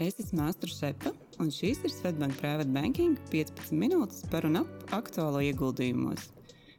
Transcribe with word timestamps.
Es 0.00 0.16
esmu 0.16 0.46
Astra 0.48 0.70
Šepa, 0.72 1.10
un 1.42 1.50
šīs 1.52 1.82
ir 1.84 1.92
Svetbank 1.92 2.38
Private 2.40 2.72
Banking 2.72 3.18
15 3.30 3.74
minūtes 3.76 4.22
par 4.32 4.46
un 4.48 4.62
ap 4.62 4.92
aktuālo 4.96 5.42
ieguldījumos. 5.44 6.30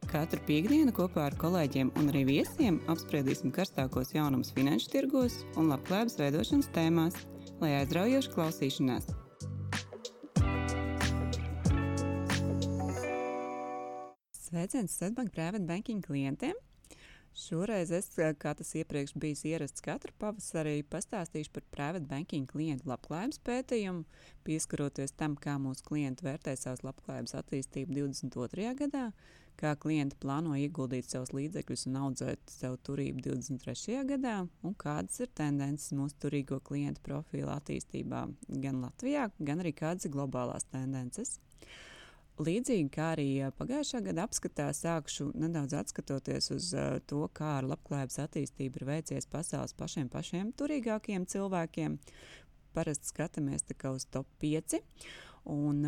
Katru 0.09 0.41
piekdienu 0.47 0.89
kopā 0.95 1.27
ar 1.29 1.35
kolēģiem 1.39 1.91
un 2.01 2.09
arī 2.09 2.23
viesiem 2.27 2.79
apspriedīsim 2.91 3.53
karstākos 3.53 4.15
jaunumus 4.15 4.49
finanšu 4.55 4.89
tirgos 4.95 5.37
un 5.53 5.69
labklājības 5.69 6.17
veidošanas 6.23 6.71
tēmās, 6.75 7.19
lai 7.61 7.75
aizraujoši 7.83 8.33
klausīšanās. 8.33 9.13
Sveiciens 14.41 14.97
Svetbank 14.97 15.31
Private 15.37 15.63
Banking 15.69 16.01
klientiem! 16.03 16.57
Šoreiz 17.31 17.93
es, 17.95 18.09
kā 18.11 18.51
tas 18.59 18.73
iepriekš 18.75 19.13
bijis 19.15 19.45
ierasts 19.47 19.83
katru 19.83 20.11
pavasarī, 20.19 20.81
pastāstīšu 20.83 21.53
par 21.55 21.63
private 21.71 22.07
banking 22.09 22.49
klientu 22.49 22.89
labklājības 22.91 23.39
pētījumu, 23.47 24.03
pieskaroties 24.43 25.15
tam, 25.15 25.37
kā 25.39 25.55
mūsu 25.63 25.85
klienti 25.87 26.27
vērtē 26.27 26.57
savas 26.59 26.83
labklājības 26.83 27.37
attīstību 27.39 27.95
22. 27.95 28.73
gadā, 28.81 29.05
kā 29.61 29.71
klienti 29.79 30.19
plāno 30.19 30.57
ieguldīt 30.59 31.07
savus 31.07 31.31
līdzekļus 31.37 31.87
un 31.87 32.01
audzēt 32.01 32.51
savu 32.51 32.81
turību 32.89 33.23
23. 33.29 34.01
gadā, 34.11 34.35
un 34.67 34.75
kādas 34.75 35.23
ir 35.23 35.31
tendences 35.37 35.95
mūsu 35.95 36.19
turīgo 36.25 36.59
klientu 36.67 36.99
profila 37.05 37.55
attīstībā 37.61 38.25
gan 38.65 38.83
Latvijā, 38.83 39.29
gan 39.39 39.63
arī 39.63 39.71
kādas 39.77 40.09
ir 40.09 40.15
globālās 40.17 40.67
tendences. 40.67 41.37
Līdzīgi 42.39 42.89
kā 42.93 43.11
arī 43.13 43.27
pagājušā 43.57 43.99
gada 44.05 44.23
apskatā, 44.25 44.69
sākšu 44.73 45.31
nedaudz 45.37 45.75
atskatoties 45.77 46.47
uz 46.55 46.69
to, 47.09 47.25
kā 47.37 47.57
ar 47.59 47.67
labklājības 47.69 48.21
attīstību 48.23 48.81
ir 48.81 48.87
veicies 48.87 49.27
pasaules 49.29 49.75
pašiem 49.77 50.07
pašiem 50.09 50.53
turīgākiem 50.57 51.27
cilvēkiem. 51.29 51.99
Parasti 52.73 53.11
skatāmies 53.11 53.67
uz 53.67 54.07
top 54.09 54.27
5. 54.39 54.79
Un, 55.51 55.83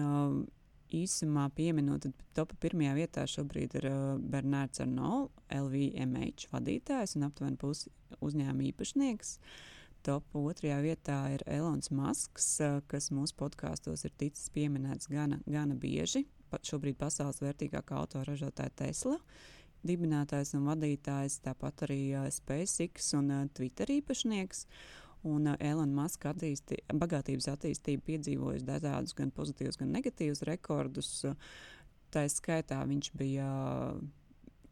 īsumā 0.93 1.47
pieminot, 1.55 2.05
tad 2.05 2.25
topā 2.37 2.57
pirmajā 2.67 2.93
vietā 2.97 3.25
šobrīd 3.29 3.77
ir 3.79 3.87
Bernards 4.29 4.83
Arnolds, 4.83 5.33
LVMH 5.49 6.51
vadītājs 6.51 7.15
un 7.17 7.29
aptuveni 7.29 7.57
pusi 7.57 7.89
uzņēmuma 8.21 8.67
īpašnieks. 8.69 9.37
Top 10.03 10.35
otrajā 10.35 10.81
vietā 10.83 11.17
ir 11.31 11.45
Elonas 11.47 11.89
Masks, 11.95 12.57
kas 12.91 13.09
mūsu 13.15 13.37
podkāstos 13.39 14.03
ir 14.03 14.13
ticis 14.19 14.51
pieminēts 14.53 15.07
gana, 15.09 15.39
gana 15.47 15.79
bieži 15.79 16.25
pat 16.53 16.69
šobrīd 16.69 16.97
pasaules 17.01 17.41
vērtīgākā 17.43 17.97
autoražotāja 17.97 18.73
Tesla. 18.83 19.17
Dibinātājs 19.83 20.53
un 20.55 20.67
vadītājs, 20.69 21.41
tāpat 21.43 21.85
arī 21.87 22.01
uh, 22.15 22.29
SpaceX 22.31 23.11
un 23.19 23.31
uh, 23.33 23.47
Twitter 23.51 23.89
īpašnieks. 23.97 24.67
Un 25.27 25.49
uh, 25.51 25.57
Elona 25.59 26.03
Maska 26.03 26.31
attīsti, 26.31 26.79
bagātības 26.99 27.49
attīstība 27.51 28.05
piedzīvojusi 28.13 28.67
dažādus 28.67 29.15
gan 29.17 29.33
pozitīvus, 29.35 29.79
gan 29.81 29.91
negatīvus 29.95 30.45
rekordus. 30.47 31.11
Tā 32.13 32.27
skaitā 32.29 32.79
viņš 32.87 33.11
bija 33.17 33.49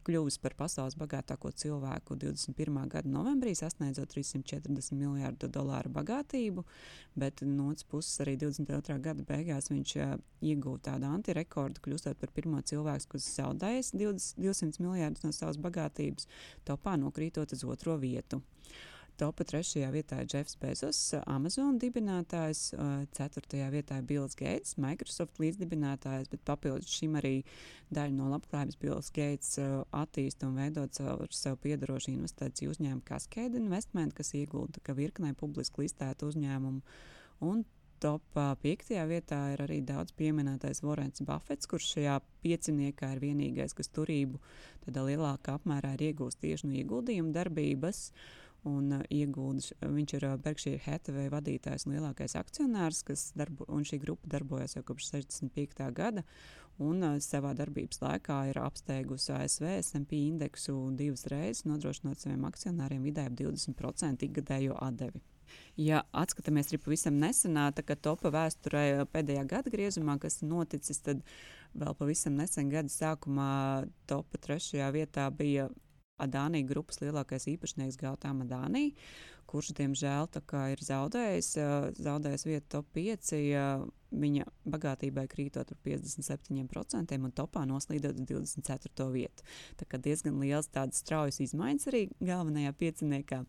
kļuvis 0.06 0.38
par 0.42 0.54
pasaules 0.58 0.96
bagātāko 0.98 1.52
cilvēku 1.62 2.16
21. 2.20 2.78
gada 2.92 3.10
novembrī, 3.10 3.54
sasniedzot 3.58 4.12
340 4.14 4.96
miljardu 4.98 5.50
dolāru 5.52 5.92
bagātību, 5.94 6.64
bet 7.18 7.44
no 7.46 7.70
otras 7.72 7.88
puses 7.88 8.22
arī 8.24 8.36
22. 8.40 8.98
gada 9.04 9.26
beigās 9.28 9.70
viņš 9.72 9.96
uh, 10.02 10.14
ieguva 10.42 10.82
tādu 10.90 11.10
antirekordu, 11.10 11.82
kļūstot 11.84 12.20
par 12.20 12.32
pirmo 12.34 12.60
cilvēku, 12.60 13.14
kas 13.16 13.28
zaudējis 13.36 13.94
20, 13.96 14.40
200 14.42 14.84
miljardus 14.84 15.26
no 15.26 15.34
savas 15.36 15.60
bagātības, 15.62 16.28
topā 16.68 16.96
nokrītot 17.00 17.54
uz 17.56 17.64
otro 17.64 17.98
vietu. 18.02 18.42
Topā 19.20 19.44
trešajā 19.44 19.90
vietā 19.92 20.22
ir 20.22 20.30
Jeffs 20.32 20.56
Bezos, 20.58 20.98
Amazon 21.30 21.76
dibinātājs, 21.80 22.62
ceturtajā 23.16 23.68
vietā 23.74 23.98
ir 24.00 24.06
Bills 24.08 24.34
Gates, 24.38 24.78
Microsoft 24.80 25.40
līdzdibinātājs, 25.42 26.30
bet 26.32 26.42
papildus 26.48 26.94
šim 26.96 27.18
arī 27.20 27.34
daļu 27.92 28.16
no 28.16 28.30
labklājības 28.32 28.80
Bills 28.80 29.12
Gates 29.14 29.58
attīsta 29.92 30.48
un 30.48 30.56
veidot 30.62 30.96
savu, 30.96 31.28
sev 31.30 31.60
piedarošu 31.62 32.14
investīciju 32.14 32.72
uzņēmumu 32.72 33.04
Cascade 33.08 33.60
Investment, 33.60 34.16
kas 34.16 34.32
iegulda 34.38 34.96
virknē 34.96 35.34
publiski 35.38 35.84
listētu 35.84 36.32
uzņēmumu. 36.32 36.82
Un 37.44 37.64
top 38.02 38.40
piektajā 38.64 39.04
vietā 39.06 39.38
ir 39.54 39.62
arī 39.62 39.78
daudz 39.86 40.14
pieminētais 40.18 40.82
Vorens 40.82 41.22
Buffets, 41.26 41.68
kurš 41.70 41.92
šajā 41.96 42.18
pieciniekā 42.42 43.12
ir 43.14 43.22
vienīgais, 43.22 43.76
kas 43.78 43.92
turību 43.94 44.40
tādā 44.86 45.04
lielākā 45.06 45.60
apmērā 45.60 45.94
ir 45.98 46.08
iegūst 46.08 46.40
tieši 46.42 46.70
no 46.70 46.80
ieguldījuma 46.80 47.34
darbības 47.36 48.08
un 48.68 48.98
uh, 48.98 49.04
ieguldis. 49.10 49.72
Viņš 49.82 50.14
ir 50.18 50.26
uh, 50.28 50.36
Berkshire 50.42 50.80
Hathaway 50.84 51.30
vadītājs 51.32 51.86
un 51.86 51.96
lielākais 51.96 52.36
akcionārs, 52.38 53.02
kas 53.06 53.30
darbo, 53.38 53.66
un 53.72 53.86
šī 53.88 53.98
grupa 54.02 54.30
darbojas 54.30 54.76
jau 54.76 54.84
kopš 54.86 55.10
65. 55.16 55.88
gada, 55.96 56.24
un 56.82 57.02
uh, 57.02 57.18
savā 57.22 57.52
darbības 57.58 58.02
laikā 58.04 58.38
ir 58.52 58.62
apsteigusi 58.62 59.34
ASV 59.36 59.68
S&P 59.80 60.24
indeksu 60.28 60.76
divas 60.98 61.26
reizes, 61.32 61.66
nodrošinot 61.68 62.22
saviem 62.22 62.46
akcionāriem 62.48 63.04
vidēji 63.08 63.36
20% 63.42 64.28
ikgadējo 64.28 64.78
atdevi. 64.80 65.22
Ja 65.76 66.02
atskatāmies 66.16 66.70
arī 66.70 66.78
pavisam 66.80 67.18
nesenā, 67.20 67.66
tad 67.76 67.90
topa 68.04 68.30
vēsturē 68.32 69.04
pēdējā 69.12 69.44
gada 69.48 69.72
griezumā, 69.72 70.18
kas 70.20 70.40
noticis, 70.44 71.00
tad 71.04 71.20
vēl 71.76 71.96
pavisam 71.98 72.36
nesen 72.38 72.70
gada 72.72 72.92
sākumā 72.92 73.50
topa 74.08 74.40
trešajā 74.46 74.90
vietā 74.96 75.28
bija 75.34 75.68
Adānija 76.22 76.68
grupas 76.68 77.00
lielākais 77.02 77.48
īpašnieks 77.54 77.98
Gautam 78.00 78.44
Adānī, 78.44 78.92
kurš, 79.50 79.72
diemžēl, 79.78 80.30
ir 80.72 80.84
zaudējis, 80.86 81.50
zaudējis 81.98 82.46
vietu 82.48 82.78
top 82.78 82.92
5 82.96 83.34
viņa 84.12 84.46
bagātībai 84.68 85.24
krītot 85.30 85.72
par 85.72 85.78
57% 85.86 87.18
un 87.18 87.32
topā 87.34 87.64
noslīdot 87.68 88.20
uz 88.20 88.26
24. 88.28 89.08
vietu. 89.12 89.46
Tā 89.80 89.88
kā 89.88 90.00
diezgan 90.02 90.38
liels 90.42 90.68
tādas 90.72 91.02
straujas 91.02 91.40
izmaiņas 91.44 91.88
arī 91.90 92.02
galvenajā 92.20 92.72
pieciniekā. 92.78 93.42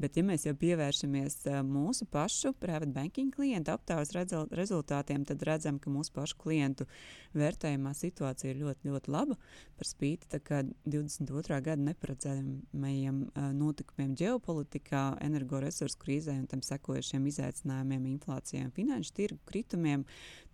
Bet, 0.00 0.16
ja 0.16 0.24
mēs 0.26 0.46
jau 0.48 0.54
pievēršamies 0.58 1.40
mūsu 1.68 2.06
pašu 2.10 2.54
private 2.60 2.92
banking 2.94 3.34
klientu 3.34 3.74
aptaujas 3.74 4.14
rezultātiem, 4.54 5.26
tad 5.28 5.42
redzam, 5.46 5.80
ka 5.82 5.92
mūsu 5.92 6.14
pašu 6.14 6.38
klientu 6.40 6.86
vērtējumā 7.34 7.94
situācija 7.98 8.52
ir 8.52 8.60
ļoti, 8.62 8.90
ļoti 8.90 9.10
laba. 9.10 9.36
Par 9.74 9.88
spīti 9.88 10.30
22. 10.38 11.58
gada 11.64 11.82
neparedzējumajiem 11.82 13.20
notikumiem 13.58 14.14
ģeopolitikā, 14.20 15.02
energoresursu 15.24 15.98
krīzē 16.04 16.36
un 16.38 16.46
tam 16.50 16.62
sekojušiem 16.62 17.26
izaicinājumiem, 17.32 18.06
inflācijai 18.14 18.68
un 18.68 18.74
finanšu 18.76 19.14
tirgu 19.18 19.40
kritumiem 19.50 20.03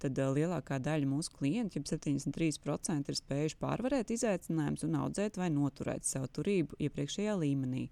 tad 0.00 0.18
uh, 0.18 0.30
lielākā 0.36 0.80
daļa 0.82 1.08
mūsu 1.10 1.34
klientu, 1.36 1.80
jau 1.80 1.96
73%, 1.96 3.12
ir 3.12 3.20
spējuši 3.20 3.60
pārvarēt 3.60 4.14
izaicinājumus 4.16 4.86
un 4.88 4.98
audzēt 5.02 5.38
vai 5.40 5.50
noturēt 5.54 6.08
savu 6.08 6.30
turību 6.40 6.80
iepriekšējā 6.88 7.36
līmenī. 7.42 7.88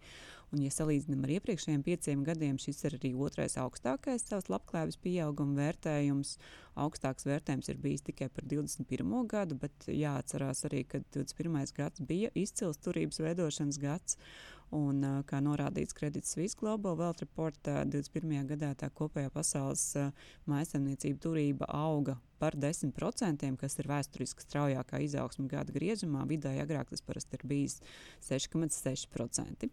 Un, 0.49 0.63
ja 0.65 0.73
salīdzinām 0.73 1.27
ar 1.27 1.35
iepriekšējiem 1.35 1.83
pieciem 1.85 2.23
gadiem, 2.25 2.57
šis 2.63 2.81
ir 2.89 2.95
arī 2.97 3.11
otrais 3.21 3.59
augstākais 3.61 4.25
savs 4.25 4.49
labklājības 4.49 4.97
pieauguma 5.05 5.59
vērtējums. 5.59 6.39
Augstāks 6.81 7.29
vērtējums 7.29 7.69
ir 7.69 7.81
bijis 7.83 8.07
tikai 8.07 8.31
par 8.33 8.47
21. 8.49 9.13
gadu, 9.29 9.59
bet 9.61 9.91
jāatcerās 9.93 10.65
arī, 10.71 10.87
ka 10.89 11.03
21. 11.13 11.59
gads 11.77 12.05
bija 12.09 12.33
izcils 12.33 12.81
turības 12.81 13.21
veidošanas 13.21 13.81
gads. 13.83 14.17
Un, 14.77 15.01
kā 15.25 15.41
norādīts 15.41 15.97
Credit 15.97 16.27
Suisse 16.29 16.57
Global 16.59 16.97
Wealth 16.99 17.23
Report, 17.25 17.57
21. 17.65 18.45
gadā 18.53 18.75
tā 18.77 18.91
kopējā 18.93 19.31
pasaules 19.33 19.85
mājasemniecība 20.45 21.23
turība 21.25 21.71
auga 21.73 22.19
par 22.41 22.57
10%, 22.59 23.51
kas 23.61 23.79
ir 23.79 23.91
vēsturiski 23.91 24.47
straujākā 24.47 25.03
izaugsme 25.07 25.49
gada 25.51 25.75
griezumā. 25.75 26.25
Vidēji 26.31 26.65
agrāk 26.65 26.95
tas 26.95 27.05
parasti 27.05 27.39
ir 27.39 27.47
bijis 27.51 27.81
6,6%. 28.31 29.71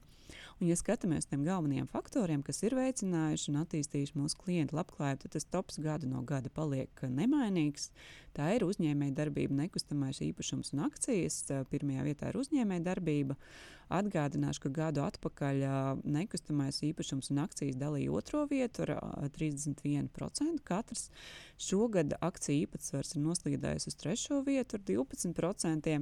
Un, 0.59 0.69
ja 0.69 0.75
skatāmies 0.79 1.27
tiem 1.29 1.43
galvenajiem 1.45 1.87
faktoriem, 1.91 2.41
kas 2.45 2.61
ir 2.63 2.75
veicinājuši 2.77 3.49
un 3.51 3.59
attīstījuši 3.61 4.17
mūsu 4.17 4.39
klientu 4.39 4.77
labklājību, 4.79 5.25
tad 5.25 5.35
tas 5.35 5.47
tops 5.51 5.79
gadu 5.83 6.09
no 6.09 6.23
gada 6.25 6.49
paliek 6.53 7.03
nemainīgs. 7.03 7.89
Tā 8.35 8.49
ir 8.55 8.65
uzņēmējdarbība, 8.67 9.55
nekustamais 9.61 10.21
īpašums 10.25 10.73
un 10.75 10.85
akcijas. 10.87 11.41
Pirmajā 11.71 12.07
vietā 12.07 12.31
ir 12.31 12.39
uzņēmējdarbība. 12.41 13.37
Atgādināšu, 13.95 14.63
ka 14.63 14.71
gadu 14.73 15.03
atpakaļ 15.05 15.59
nekustamais 16.09 16.81
īpašums 16.87 17.29
un 17.31 17.43
akcijas 17.43 17.77
dalīja 17.77 18.15
otro 18.17 18.45
vietu 18.49 18.87
ar 18.87 18.95
31% 19.35 20.63
katrs. 20.65 21.09
Šogad 21.61 22.15
akciju 22.17 22.54
īpatsvars 22.63 23.15
ir 23.15 23.23
noslīdējis 23.23 23.89
uz 23.91 23.97
trešo 23.99 24.41
vietu 24.47 24.79
ar 24.79 24.83
12%. 24.87 25.95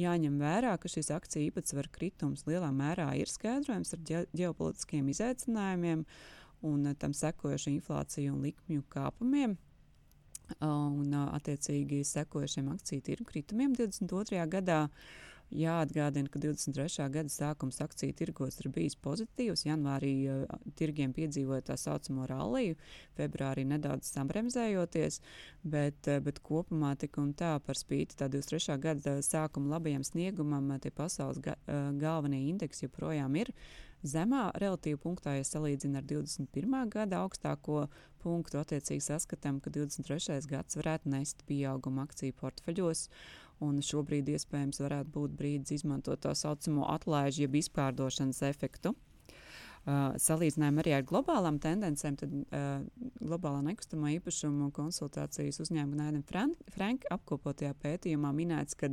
Jāņem 0.00 0.38
vērā, 0.40 0.76
ka 0.80 0.90
šis 0.90 1.10
akciju 1.14 1.50
īpatsvara 1.50 1.92
kritums 1.94 2.46
lielā 2.48 2.70
mērā 2.74 3.10
ir 3.18 3.30
skaidrojams 3.30 3.94
ar 3.96 4.26
ģeopolitiskiem 4.36 5.10
izaicinājumiem 5.14 6.06
un 6.64 6.90
tam 6.98 7.14
sekojošu 7.16 7.72
inflāciju 7.74 8.34
un 8.34 8.42
likmju 8.48 8.86
kāpumiem. 8.92 9.58
Un, 10.64 11.14
attiecīgi, 11.14 12.02
sekojušiem 12.04 12.68
akciju 12.74 13.04
tirgu 13.04 13.30
kritumiem 13.30 13.72
22. 13.76 14.42
gadā. 14.52 14.82
Jāatgādina, 15.52 16.30
ka 16.32 16.40
23. 16.40 17.04
gada 17.12 17.30
sākums 17.30 17.76
akciju 17.84 18.14
tirgos 18.16 18.56
ir 18.62 18.70
bijis 18.74 18.96
pozitīvs. 18.98 19.66
Janvārī 19.68 20.12
uh, 20.26 20.56
tirgiem 20.78 21.12
piedzīvoja 21.14 21.66
tā 21.68 21.76
saucamo 21.78 22.26
ralliju, 22.26 22.78
februārī 23.18 23.66
nedaudz 23.68 24.08
sambremzējoties, 24.16 25.20
bet, 25.62 26.08
uh, 26.08 26.18
bet 26.24 26.40
kopumā 26.42 26.94
tik 26.98 27.20
un 27.22 27.30
tā 27.38 27.54
par 27.62 27.78
spīti 27.78 28.18
tā 28.18 28.30
23. 28.32 28.78
gada 28.82 29.18
sākuma 29.22 29.76
labajam 29.76 30.06
sniegumam, 30.06 30.72
tie 30.82 30.90
pasaules 30.90 31.38
ga, 31.44 31.58
uh, 31.68 31.92
galvenie 32.00 32.48
indeksi 32.48 32.88
joprojām 32.88 33.38
ir 33.38 33.52
zemā 34.04 34.48
relatīvi 34.60 34.98
punktā, 35.00 35.36
ja 35.38 35.46
salīdzina 35.46 36.02
ar 36.02 36.08
21. 36.08 36.74
gada 36.92 37.22
augstāko 37.22 37.86
punktu. 38.24 38.58
Attiecīgi 38.60 39.06
saskatām, 39.06 39.62
ka 39.62 39.70
23. 39.72 40.42
gads 40.50 40.76
varētu 40.80 41.14
nest 41.14 41.46
pieaugumu 41.48 42.02
akciju 42.04 42.36
portfeļos. 42.42 43.06
Uh, 43.06 43.43
Un 43.62 43.78
šobrīd 43.84 44.28
iespējams 44.34 44.80
varētu 44.82 45.12
būt 45.14 45.34
brīdis 45.38 45.78
izmantot 45.78 46.24
tā 46.24 46.34
saucamo 46.34 46.88
atlaižu, 46.90 47.44
jeb 47.44 47.58
izpārdošanas 47.60 48.42
efektu. 48.50 48.94
Uh, 49.84 50.14
salīdzinājumā 50.16 50.80
arī 50.80 50.94
ar 50.96 51.04
globālām 51.04 51.58
tendencēm, 51.60 52.16
tad 52.16 52.32
uh, 52.32 52.78
globālā 53.20 53.60
nekustamā 53.66 54.14
īpašuma 54.14 54.70
konsultācijas 54.72 55.60
uzņēmuma 55.60 56.06
Nēdam 56.06 56.54
Franka 56.72 57.10
apkopotajā 57.18 57.74
pētījumā 57.82 58.30
minēts, 58.32 58.78
ka 58.80 58.88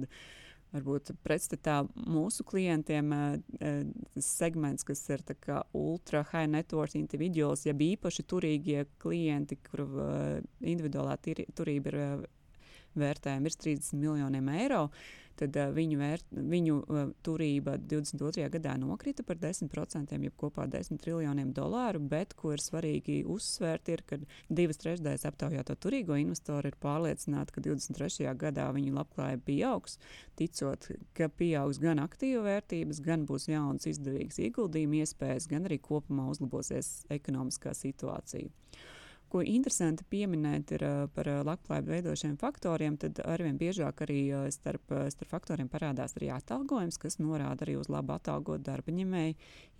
varbūt 0.75 1.13
pretstatā 1.23 1.77
mūsu 1.95 2.43
klientiem 2.47 3.15
uh, 3.15 3.23
uh, 3.39 3.79
segments, 4.19 4.83
kas 4.83 5.05
ir 5.15 5.23
ultra 5.71 6.25
high 6.33 6.51
net 6.51 6.75
worth 6.75 6.99
individuals, 6.99 7.63
jeb 7.65 7.79
īpaši 7.87 8.27
turīgie 8.27 8.83
klienti, 8.99 9.61
kuru 9.71 9.87
uh, 9.95 10.37
individuālā 10.59 11.15
turība 11.55 11.95
ir 11.95 12.01
uh, 12.01 12.29
vērtējumi 12.99 13.47
virs 13.47 13.59
30 13.61 13.99
miljoniem 14.01 14.49
eiro, 14.53 14.87
tad 15.39 15.55
uh, 15.57 15.71
viņu, 15.73 15.97
vērt, 16.01 16.25
viņu 16.31 16.75
uh, 16.81 17.09
turība 17.25 17.77
22. 17.79 18.45
gadā 18.53 18.75
nokrita 18.79 19.23
par 19.25 19.39
10%, 19.41 20.13
jeb 20.13 20.35
kopā 20.39 20.67
10 20.69 21.01
triljoniem 21.01 21.53
dolāru. 21.55 22.01
Bet, 22.11 22.35
ko 22.37 22.53
ir 22.55 22.63
svarīgi 22.63 23.21
uzsvērt, 23.29 23.91
ir, 23.93 24.03
ka 24.07 24.19
divas 24.49 24.81
trešdaļas 24.83 25.25
aptaujāto 25.31 25.77
turīgo 25.81 26.17
investoru 26.19 26.71
ir 26.71 26.77
pārliecināti, 26.83 27.55
ka 27.55 27.65
23. 27.65 28.29
gadā 28.43 28.69
viņu 28.75 28.95
labklājība 28.99 29.47
pieaugs, 29.47 29.97
ticot, 30.39 30.91
ka 31.17 31.31
pieaugs 31.33 31.81
gan 31.81 32.03
aktīvu 32.03 32.45
vērtības, 32.45 33.01
gan 33.05 33.25
būs 33.29 33.49
jaunas 33.51 33.89
izdevīgas 33.89 34.41
ieguldījuma 34.43 35.01
iespējas, 35.01 35.49
gan 35.51 35.69
arī 35.69 35.81
kopumā 35.81 36.29
uzlabosies 36.33 37.01
ekonomiskā 37.13 37.73
situācija. 37.77 38.51
Ko 39.31 39.39
interesanti 39.47 40.03
pieminēt 40.11 40.73
ir 40.75 40.83
par 41.15 41.29
labklājību 41.47 41.93
veidošiem 41.93 42.33
faktoriem, 42.41 42.97
tad 42.99 43.21
arvien 43.23 43.55
biežāk 43.59 44.03
arī 44.03 44.23
starp, 44.51 44.91
starp 45.13 45.31
faktoriem 45.31 45.69
parādās 45.71 46.17
arī 46.19 46.33
atalgojums, 46.35 46.99
kas 46.99 47.15
norāda 47.23 47.63
arī 47.63 47.77
uz 47.79 47.87
labu 47.87 48.17
atalgotu 48.17 48.65
darba 48.67 48.91
ņēmēju 48.91 49.37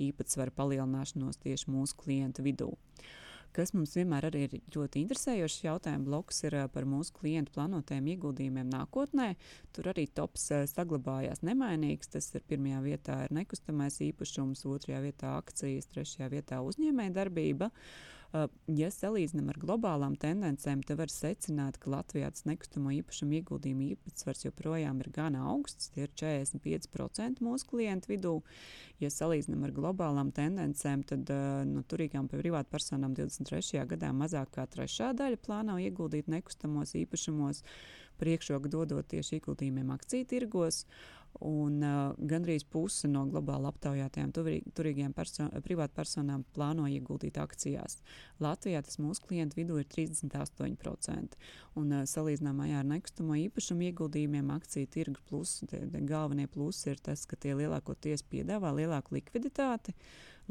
īpatsvaru 0.08 0.56
palielināšanos 0.56 1.42
tieši 1.44 1.68
mūsu 1.74 2.00
klientu 2.00 2.48
vidū. 2.48 2.70
Kas 3.52 3.74
mums 3.76 3.98
vienmēr 3.98 4.30
arī 4.30 4.46
ir 4.46 4.54
ļoti 4.72 5.02
interesējošs 5.04 5.66
jautājums, 5.66 6.08
bloks 6.08 6.38
ir 6.48 6.56
par 6.72 6.86
mūsu 6.88 7.12
klientu 7.18 7.52
plānotajiem 7.58 8.08
ieguldījumiem 8.14 8.70
nākotnē. 8.72 9.34
Tur 9.76 9.90
arī 9.92 10.06
tops 10.08 10.48
saglabājās 10.72 11.44
nemainīgs. 11.44 12.14
Tas 12.14 12.32
ir 12.40 12.46
pirmajā 12.48 12.80
vietā 12.86 13.18
ir 13.26 13.36
nekustamais 13.36 14.00
īpašums, 14.08 14.64
otrajā 14.72 15.04
vietā 15.04 15.36
akcijas, 15.42 15.92
trešajā 15.92 16.32
vietā 16.32 16.64
uzņēmēja 16.64 17.16
darbība. 17.20 17.74
Ja 18.32 18.88
salīdzinām 18.96 19.50
ar 19.52 19.58
globālām 19.60 20.14
tendencēm, 20.20 20.86
tad 20.88 21.02
var 21.02 21.12
secināt, 21.12 21.76
ka 21.84 21.92
Latvijā 21.92 22.30
tas 22.32 22.46
nekustamo 22.48 22.94
īpašumu 22.96 23.36
ieguldījumu 23.42 23.90
īpatsvars 23.92 24.46
joprojām 24.46 25.02
ir 25.04 25.10
gan 25.12 25.36
augsts, 25.36 25.90
tie 25.92 26.06
ir 26.06 26.14
45% 26.16 27.44
mūsu 27.44 27.68
klientu 27.68 28.14
vidū. 28.14 28.34
Ja 29.04 29.12
salīdzinām 29.12 29.68
ar 29.68 29.76
globālām 29.76 30.32
tendencēm, 30.36 31.04
tad 31.12 31.32
no 31.68 31.84
turīgām 31.84 32.32
privātpersonām 32.32 33.18
23. 33.20 33.84
gadā 33.92 34.14
mazāk 34.16 34.56
kā 34.56 34.68
trešā 34.78 35.12
daļa 35.20 35.42
plāno 35.44 35.76
ieguldīt 35.84 36.32
nekustamos 36.32 36.96
īpašumos, 37.04 37.66
priekšroku 38.22 38.72
dodot 38.72 39.12
tieši 39.12 39.42
ieguldījumiem 39.42 39.92
akciju 39.92 40.30
tirgos. 40.30 40.86
Uh, 40.86 41.21
Un 41.40 41.80
uh, 41.82 42.14
gandrīz 42.28 42.66
puse 42.68 43.08
no 43.10 43.24
globāli 43.32 43.70
aptaujātajām 43.70 44.34
turīgajām 44.78 45.14
perso 45.16 45.48
privātpersonām 45.66 46.44
plāno 46.54 46.86
ieguldīt 46.92 47.40
akcijās. 47.42 47.98
Latvijā 48.44 48.82
tas 48.86 49.00
mūsu 49.02 49.24
klientu 49.26 49.62
vidū 49.62 49.80
ir 49.82 49.88
38%. 49.90 51.40
Un 51.80 51.96
uh, 51.96 52.04
salīdzinājumā 52.10 52.68
ar 52.82 52.86
nekustamo 52.92 53.40
īpašumu 53.46 53.88
ieguldījumiem 53.88 54.52
akciju 54.58 54.92
tirgu 54.92 55.24
plus, 55.30 55.62
tie, 55.72 55.82
tie 55.88 56.04
galvenie 56.06 56.50
plusi 56.52 56.92
ir 56.92 57.02
tas, 57.02 57.26
ka 57.26 57.40
tie 57.40 57.56
lielākoties 57.58 58.28
piedāvā 58.28 58.76
lielāku 58.78 59.18
likviditāti, 59.18 59.96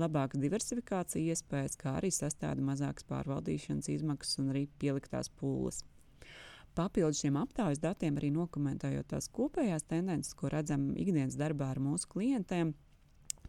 labākas 0.00 0.40
diversifikācijas 0.42 1.44
iespējas, 1.44 1.78
kā 1.78 1.98
arī 2.00 2.10
sastāda 2.14 2.64
mazākas 2.64 3.06
pārvaldīšanas 3.10 3.92
izmaksas 3.92 4.40
un 4.42 4.54
arī 4.54 4.66
pieliktās 4.80 5.30
pūles. 5.38 5.84
Papildus 6.80 7.20
šiem 7.20 7.36
aptaujas 7.36 7.80
datiem 7.82 8.16
arī 8.16 8.30
nokomentējot 8.32 9.10
tās 9.12 9.26
kopējās 9.36 9.84
tendences, 9.90 10.32
ko 10.32 10.48
redzam 10.48 10.94
ikdienas 10.96 11.36
darbā 11.36 11.74
ar 11.74 11.80
mūsu 11.84 12.08
klientiem. 12.08 12.72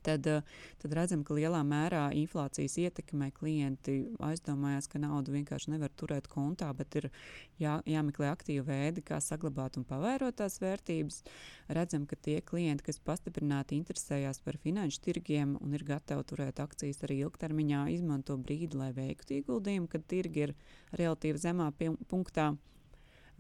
Tad, 0.02 0.28
eh, 0.28 0.42
tad 0.82 0.96
redzam, 0.98 1.22
ka 1.24 1.36
lielā 1.38 1.62
mērā 1.64 2.08
inflācijas 2.18 2.76
ietekmē 2.82 3.30
klienti 3.38 3.94
aizdomājās, 4.26 4.90
ka 4.90 5.00
naudu 5.00 5.36
vienkārši 5.36 5.76
nevar 5.76 5.94
turēt 5.96 6.28
kontā, 6.32 6.72
bet 6.76 6.98
ir 6.98 7.08
jā, 7.62 7.76
jāmeklē 7.86 8.32
aktīvi 8.34 8.66
veidi, 8.66 9.04
kā 9.06 9.22
saglabāt 9.22 9.78
un 9.78 9.86
pavērot 9.86 10.40
tās 10.42 10.58
vērtības. 10.64 11.22
Redzam, 11.70 12.08
ka 12.10 12.18
tie 12.18 12.40
klienti, 12.42 12.88
kas 12.90 13.00
pastiprināti 13.00 13.78
interesējās 13.78 14.42
par 14.44 14.58
finanšu 14.58 15.06
tirgiem 15.06 15.54
un 15.62 15.78
ir 15.78 15.86
gatavi 15.86 16.26
turēt 16.34 16.60
akcijas 16.66 17.06
arī 17.06 17.22
ilgtermiņā, 17.28 17.86
izmanto 17.94 18.36
brīdi, 18.42 18.74
lai 18.82 18.92
veiktu 18.98 19.38
ieguldījumu, 19.38 19.88
kad 19.88 20.10
tirgi 20.10 20.50
ir 20.50 20.56
relatīvi 20.98 21.46
zemā 21.46 21.72
punktā. 22.10 22.56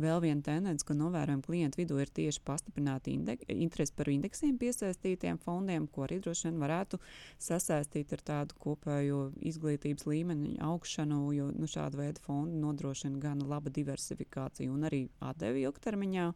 Vēl 0.01 0.21
viena 0.23 0.41
tendence, 0.45 0.85
ko 0.87 0.95
novērojam 0.97 1.43
klientu 1.45 1.81
vidū, 1.81 1.99
ir 2.01 2.09
tieši 2.15 2.41
pastiprināta 2.47 3.11
interese 3.11 3.93
par 3.95 4.09
indeksiem 4.09 4.57
piesaistītiem 4.61 5.37
fondiem, 5.43 5.85
ko 5.91 6.05
arī 6.07 6.19
droši 6.23 6.47
vien 6.47 6.59
varētu 6.63 6.99
sasaistīt 7.41 8.13
ar 8.15 8.25
tādu 8.31 8.57
kopējo 8.63 9.21
izglītības 9.51 10.07
līmeni 10.09 10.57
augšanu, 10.65 11.21
jo 11.37 11.49
nu, 11.53 11.69
šāda 11.69 12.01
veida 12.01 12.23
fondi 12.25 12.57
nodrošina 12.63 13.21
gan 13.21 13.43
labu 13.45 13.73
diversifikāciju 13.73 14.73
un 14.73 14.89
arī 14.89 15.05
atdevi 15.31 15.67
ilgtermiņā. 15.67 16.29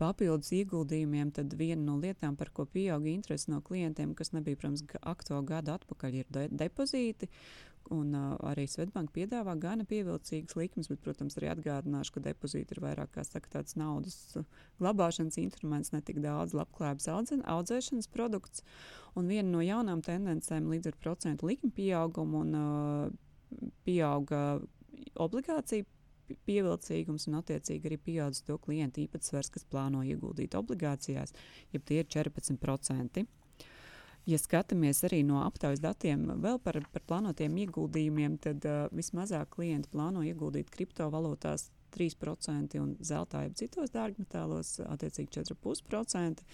Papildus 0.00 0.48
ieguldījumiem, 0.56 1.28
tad 1.36 1.52
viena 1.60 1.82
no 1.84 1.98
lietām, 2.00 2.32
par 2.40 2.48
ko 2.56 2.64
pieauga 2.64 3.10
interese 3.10 3.50
no 3.52 3.58
klientiem, 3.60 4.14
kas 4.16 4.32
nebija, 4.32 4.56
protams, 4.56 4.86
aktuāli 5.04 5.50
gadu 5.50 5.74
atpakaļ, 5.74 6.16
ir 6.22 6.30
de 6.32 6.46
depozīti. 6.62 7.28
Un, 7.90 8.12
uh, 8.14 8.34
arī 8.46 8.66
Svetbanka 8.70 9.10
piedāvā 9.16 9.56
gana 9.58 9.86
pievilcīgas 9.88 10.54
likmes, 10.54 10.86
bet, 10.92 11.00
protams, 11.02 11.34
arī 11.38 11.48
atgādināšu, 11.50 12.14
ka 12.14 12.22
depozīti 12.28 12.76
ir 12.76 12.82
vairāk 12.84 13.10
kā 13.16 13.24
saka, 13.26 13.50
tāds 13.56 13.74
naudas 13.80 14.36
glabāšanas 14.78 15.40
instruments, 15.42 15.90
ne 15.94 16.02
tik 16.06 16.20
daudz 16.22 16.54
labklājības 16.54 17.08
audzēšanas 17.50 18.10
produkts. 18.14 18.62
Un 19.18 19.26
viena 19.32 19.48
no 19.50 19.64
jaunām 19.64 20.04
tendencēm 20.06 20.70
līdz 20.70 20.92
ar 20.92 21.00
procentu 21.02 21.50
likmi 21.50 21.72
pieaugumu 21.80 22.44
un 22.44 22.60
uh, 22.60 23.72
pieauga 23.88 24.44
obligāciju 25.18 25.88
pievilcīgums 26.46 27.26
un, 27.28 27.40
attiecīgi, 27.40 27.90
arī 27.90 27.98
pieaudzis 28.04 28.46
to 28.46 28.56
klientu 28.62 29.02
īpatsvars, 29.04 29.50
kas 29.54 29.66
plāno 29.70 30.02
ieguldīt 30.06 30.54
obligācijās, 30.58 31.34
ja 31.72 31.80
tie 31.82 32.02
ir 32.04 32.10
14%. 32.10 33.24
Ja 34.30 34.38
skatāmies 34.38 35.00
arī 35.08 35.24
no 35.26 35.40
aptaujas 35.42 35.80
datiem 35.82 36.28
vēl 36.42 36.60
par, 36.62 36.76
par 36.92 37.02
plānotiem 37.08 37.56
ieguldījumiem, 37.64 38.36
tad 38.44 38.66
uh, 38.68 38.84
vismazāk 38.94 39.48
klienti 39.56 39.90
plāno 39.90 40.22
ieguldīt 40.26 40.70
kriptovalūtās 40.70 41.70
3% 41.96 42.78
un 42.78 42.92
zeltā, 43.02 43.42
jeb 43.46 43.56
citos 43.58 43.90
dārgmetālos, 43.94 44.76
attiecīgi 44.86 45.40
4,5%. 45.40 46.44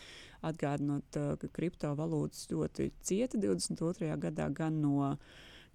Atgādinot, 0.48 1.18
uh, 1.20 1.34
ka 1.42 1.50
kriptovalūtas 1.58 2.46
ļoti 2.54 2.88
cieta 3.04 3.42
22. 3.42 4.08
gadā 4.24 4.48
gan 4.56 4.80
no, 4.80 5.12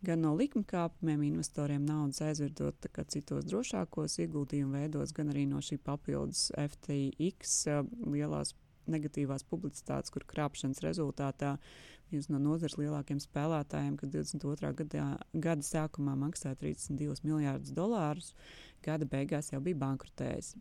gan 0.02 0.26
no 0.26 0.34
likuma 0.40 0.66
kāpumiem, 0.72 1.28
investoriem 1.28 1.86
naudas 1.86 2.24
aizvedot 2.26 2.90
citos 3.14 3.46
drošākos 3.52 4.18
ieguldījumu 4.26 4.80
veidos, 4.80 5.14
gan 5.14 5.30
arī 5.36 5.46
no 5.54 5.62
šī 5.62 5.78
papildus 5.86 6.50
FTX 6.56 7.58
uh, 7.70 7.86
lielās 8.10 8.56
negatīvās 8.90 9.46
publicitātes, 9.48 10.14
kur 10.14 10.26
krāpšanas 10.30 10.82
rezultātā 10.86 11.56
viens 12.12 12.28
no 12.32 12.40
nozares 12.42 12.78
lielākajiem 12.80 13.22
spēlētājiem, 13.24 13.96
kas 14.00 14.12
22. 14.14 14.74
Gadā, 14.82 15.06
gada 15.46 15.66
sākumā 15.66 16.18
maksāja 16.26 16.60
32 16.60 17.24
miljardus 17.28 17.76
dolārus, 17.76 18.34
gada 18.86 19.08
beigās 19.08 19.52
jau 19.54 19.62
bija 19.64 19.80
bankrotējis. 19.86 20.56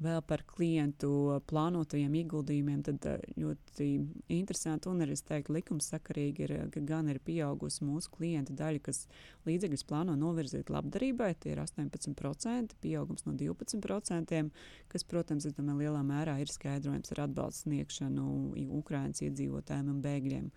Vēl 0.00 0.22
par 0.24 0.40
klientu 0.48 1.10
plānotajiem 1.50 2.14
ieguldījumiem, 2.22 2.78
tad 2.86 3.04
ļoti 3.36 3.88
interesanti 4.32 4.88
un 4.88 5.04
arī, 5.04 5.12
es 5.12 5.24
teiktu, 5.28 5.52
likumsakarīgi 5.58 6.46
ir, 6.46 6.54
ka 6.72 6.80
gan 6.88 7.10
ir 7.12 7.18
pieaugusi 7.20 7.84
mūsu 7.84 8.08
klienta 8.14 8.56
daļa, 8.56 8.80
kas 8.86 9.02
līdzekļus 9.44 9.84
plāno 9.90 10.14
novirzīt 10.16 10.72
labdarībai, 10.72 11.34
tie 11.42 11.52
ir 11.52 11.60
18%, 11.66 12.78
pieaugums 12.80 13.26
no 13.28 13.36
12%, 13.36 14.40
kas, 14.88 15.04
protams, 15.04 15.50
es 15.50 15.58
domāju, 15.58 15.84
lielā 15.84 16.00
mērā 16.08 16.38
ir 16.40 16.48
skaidrojums 16.48 17.12
ar 17.12 17.26
atbalstu 17.26 17.68
sniegšanu 17.68 18.30
Ukraiņas 18.80 19.26
iedzīvotājiem 19.28 19.92
un 19.92 20.00
bēgļiem. 20.06 20.48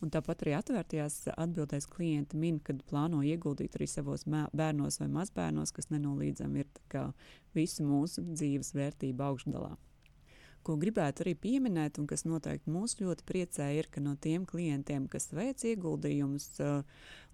Un 0.00 0.08
tāpat 0.12 0.46
arī 0.46 0.54
atvērtajās 0.56 1.18
atbildēs 1.34 1.86
klienti 1.92 2.38
min, 2.40 2.56
kad 2.64 2.80
plāno 2.88 3.20
ieguldīt 3.26 3.76
arī 3.76 3.88
savos 3.90 4.24
bērnos 4.26 4.96
vai 5.02 5.08
mazbērnos, 5.12 5.74
kas 5.76 5.90
nenoliedzami 5.92 6.64
ir 6.64 7.12
visu 7.56 7.84
mūsu 7.84 8.24
dzīves 8.30 8.72
vērtību 8.78 9.26
augšgalā. 9.26 9.74
Ko 10.64 10.76
gribētu 10.76 11.24
arī 11.24 11.34
pieminēt, 11.40 11.96
un 12.00 12.06
kas 12.08 12.26
noteikti 12.28 12.72
mūs 12.72 12.98
ļoti 13.00 13.24
priecē, 13.28 13.70
ir, 13.78 13.88
ka 13.92 14.00
no 14.04 14.12
tiem 14.20 14.44
klientiem, 14.48 15.06
kas 15.08 15.30
veic 15.32 15.64
ieguldījumus, 15.68 16.48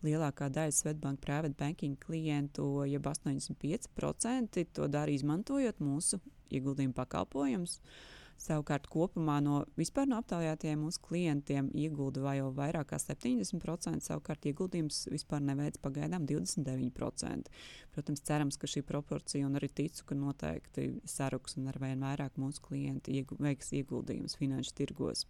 lielākā 0.07 0.51
daļa 0.55 0.75
Svetbank 0.75 1.23
private 1.23 1.59
banking 1.59 1.99
klientu, 2.03 2.85
jeb 2.87 3.07
85%, 3.11 4.63
to 4.79 4.87
dara 4.91 5.11
izmantojot 5.11 5.83
mūsu 5.83 6.23
ieguldījumu 6.55 6.95
pakalpojumus. 6.95 7.81
Uh, 7.81 8.16
Savukārt 8.37 8.87
kopumā 8.93 9.39
no 9.41 9.63
vispār 9.81 10.09
no 10.11 10.19
aptaujātajiem 10.21 10.83
mūsu 10.85 11.01
klientiem 11.07 11.71
iegulda 11.73 12.21
vai 12.25 12.35
jau 12.37 12.51
vairāk 12.57 12.91
kā 12.91 12.99
70%, 13.01 14.05
savukārt 14.05 14.49
ieguldījums 14.51 15.07
vispār 15.13 15.41
neveic 15.45 15.79
pagaidām 15.85 16.27
29%. 16.29 17.49
Protams, 17.97 18.25
cerams, 18.29 18.61
ka 18.61 18.69
šī 18.69 18.85
proporcija 18.87 19.49
un 19.49 19.57
arī 19.57 19.71
ticu, 19.81 20.05
ka 20.11 20.19
noteikti 20.19 20.91
saruks 21.09 21.57
un 21.57 21.73
ar 21.73 21.81
vien 21.81 22.05
vairāk 22.05 22.37
mūsu 22.41 22.61
klienti 22.69 23.17
iegu, 23.17 23.41
veiks 23.41 23.73
ieguldījumus 23.81 24.37
finanšu 24.37 24.77
tirgos. 24.77 25.25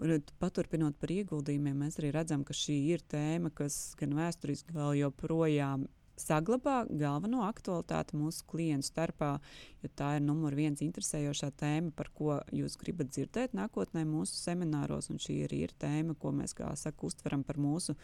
Un, 0.00 0.20
paturpinot 0.40 1.00
par 1.00 1.10
ieguldījumiem, 1.12 1.80
mēs 1.84 1.98
arī 2.00 2.12
redzam, 2.14 2.44
ka 2.46 2.54
šī 2.56 2.76
ir 2.92 3.02
tēma, 3.10 3.50
kas 3.56 3.94
gan 4.00 4.12
vēsturiski 4.16 4.76
vēl 4.76 5.00
joprojām 5.00 5.88
saglabā 6.20 6.84
galveno 6.88 7.42
aktualitāti 7.46 8.18
mūsu 8.20 8.44
klientu 8.50 8.88
starpā, 8.88 9.30
jo 9.82 9.90
tā 9.98 10.12
ir 10.18 10.24
numur 10.24 10.54
viens 10.58 10.82
interesējošā 10.84 11.50
tēma, 11.60 11.92
par 11.96 12.10
ko 12.14 12.38
jūs 12.54 12.76
gribat 12.80 13.10
dzirdēt 13.12 13.56
nākotnē 13.56 14.04
mūsu 14.08 14.36
semināros. 14.38 15.10
Šī 15.10 15.40
arī 15.46 15.64
ir 15.66 15.74
tēma, 15.80 16.14
ko 16.20 16.32
mēs, 16.36 16.54
kā 16.56 16.70
saka, 16.78 17.08
uztveram 17.08 17.44
par 17.46 17.58
mūsu 17.60 17.96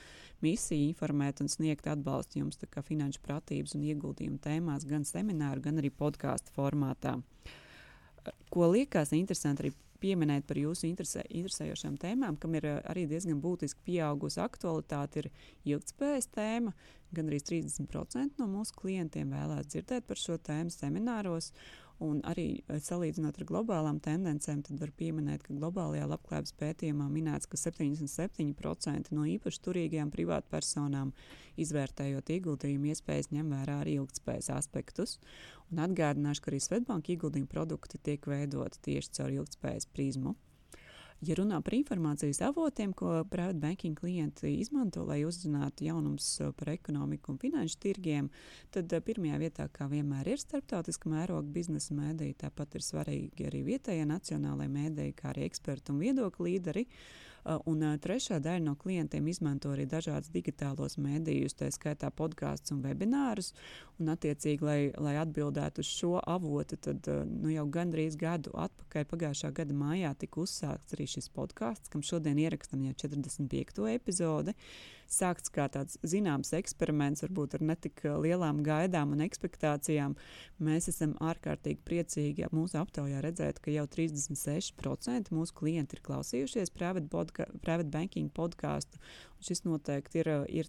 misiju, 0.44 0.90
informēt 0.90 1.44
un 1.44 1.52
sniegt 1.52 1.88
atbalstu 1.92 2.42
jums 2.42 2.60
finanšu 2.86 3.22
pratības 3.24 3.76
un 3.76 3.86
ieguldījumu 3.86 4.42
tēmās, 4.42 4.86
gan 4.88 5.06
semināru, 5.08 5.62
gan 5.64 5.80
arī 5.80 5.90
podkāstu 5.90 6.52
formātā. 6.56 7.16
Ko 8.50 8.70
liekas 8.72 9.12
interesanti 9.14 9.66
arī 9.66 9.74
pieminēt 10.00 10.46
par 10.48 10.60
jūsu 10.60 10.86
interesē, 10.88 11.24
interesējošām 11.28 11.96
tēmām, 12.02 12.38
kam 12.40 12.54
ir 12.58 12.68
arī 12.78 13.06
diezgan 13.10 13.40
būtiski 13.42 13.82
pieaugusi 13.88 14.40
aktualitāte, 14.44 15.24
ir 15.24 15.30
ilgspējas 15.74 16.30
tēma. 16.36 16.74
Gan 17.14 17.30
arī 17.30 17.38
30% 17.38 18.40
no 18.40 18.48
mūsu 18.50 18.74
klientiem 18.80 19.30
vēlās 19.32 19.68
dzirdēt 19.70 20.08
par 20.08 20.18
šo 20.20 20.38
tēmu 20.42 20.74
semināros. 20.74 21.52
Un 22.04 22.18
arī 22.28 22.60
eh, 22.60 22.80
salīdzinot 22.82 23.38
ar 23.40 23.46
globālām 23.48 24.00
tendencēm, 24.04 24.60
tad 24.66 24.80
var 24.82 24.90
pieminēt, 25.00 25.42
ka 25.46 25.56
globālajā 25.56 26.08
labklājības 26.10 26.52
pētījumā 26.60 27.06
minēts, 27.08 27.48
ka 27.48 27.56
77% 27.56 29.14
no 29.16 29.24
īpaši 29.24 29.62
turīgajām 29.64 30.10
privātpersonām 30.12 31.14
izvērtējot 31.56 32.34
ieguldījumu 32.36 32.92
iespējas 32.92 33.32
ņem 33.32 33.54
vērā 33.56 33.78
arī 33.84 33.96
ilgspējas 34.02 34.50
aspektus. 34.58 35.16
Un 35.72 35.80
atgādināšu, 35.86 36.44
ka 36.44 36.52
arī 36.52 36.60
Svetbanka 36.60 37.14
ieguldījuma 37.14 37.48
produkti 37.54 38.02
tiek 38.10 38.28
veidoti 38.28 38.82
tieši 38.90 39.16
caur 39.16 39.38
ilgspējas 39.40 39.88
prizmu. 39.88 40.36
Ja 41.24 41.34
runā 41.38 41.62
par 41.64 41.72
informācijas 41.72 42.42
avotiem, 42.44 42.92
ko 42.92 43.22
private 43.30 43.56
banking 43.60 43.96
klienti 43.96 44.50
izmanto, 44.60 45.00
lai 45.08 45.22
uzzinātu 45.24 45.86
jaunumus 45.86 46.26
uh, 46.44 46.50
par 46.52 46.74
ekonomiku 46.74 47.32
un 47.32 47.38
finanšu 47.40 47.78
tirgiem, 47.80 48.28
tad 48.74 48.92
uh, 48.92 49.00
pirmajā 49.00 49.38
vietā, 49.40 49.68
kā 49.72 49.88
vienmēr, 49.88 50.28
ir 50.34 50.42
starptautiska 50.42 51.08
mēroga 51.08 51.48
biznesa 51.54 51.96
mēdīja. 51.96 52.42
Tāpat 52.44 52.76
ir 52.76 52.84
svarīgi 52.84 53.48
arī 53.48 53.62
vietējie 53.70 54.04
nacionālajie 54.12 54.74
mēdīji, 54.76 55.16
kā 55.16 55.32
arī 55.32 55.48
eksperti 55.48 55.94
un 55.94 56.04
viedokļu 56.04 56.50
līderi. 56.50 56.84
Uh, 56.84 57.26
Un 57.70 57.82
trešā 58.02 58.40
daļa 58.42 58.64
no 58.64 58.74
klientiem 58.78 59.26
izmanto 59.30 59.70
arī 59.70 59.84
dažādus 59.86 60.32
digitālos 60.34 60.96
mēdījus, 60.98 61.54
tā 61.60 61.68
skaitā 61.70 62.10
podkāstus 62.10 62.74
un 62.74 62.80
webinārus. 62.82 63.52
Un, 64.00 64.10
attiecīgi, 64.12 64.66
lai, 64.66 64.78
lai 65.00 65.14
atbildētu 65.20 65.84
uz 65.84 65.90
šo 65.90 66.16
avotu, 66.20 66.76
tad 66.88 67.06
nu, 67.30 67.52
jau 67.54 67.64
gandrīz 67.72 68.18
gadu 68.20 68.50
atpakaļ, 68.66 69.06
pagājušā 69.12 69.52
gada 69.56 69.76
mājā, 69.78 70.10
tika 70.18 70.42
uzsākts 70.42 70.96
arī 70.96 71.06
šis 71.14 71.30
podkāsts, 71.36 71.92
kam 71.92 72.02
šodien 72.04 72.40
ierakstām 72.42 72.82
jau 72.88 72.96
45. 73.06 73.86
epizodi. 73.94 74.56
Sākts 75.06 75.52
kā 75.54 75.68
tāds 75.72 75.98
zināms 76.06 76.52
eksperiments, 76.56 77.22
varbūt 77.24 77.56
ar 77.58 77.64
netik 77.70 78.02
lielām 78.24 78.62
gaidām 78.66 79.14
un 79.14 79.22
expectācijām. 79.26 80.16
Mēs 80.62 80.90
esam 80.92 81.14
ārkārtīgi 81.22 81.82
priecīgi 81.86 82.50
mūsu 82.54 82.80
aptaujā 82.80 83.22
redzēt, 83.24 83.60
ka 83.62 83.74
jau 83.74 83.86
36% 83.90 85.32
mūsu 85.36 85.56
klienti 85.56 85.98
ir 85.98 86.04
klausījušies 86.06 86.74
private, 86.74 87.08
podca 87.12 87.46
private 87.62 87.92
banking 87.92 88.32
podkāstu 88.34 88.98
Šis 89.46 89.62
noteikti 89.62 90.18
ir, 90.22 90.30
ir 90.50 90.68